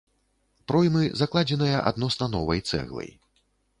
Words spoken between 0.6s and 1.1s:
Проймы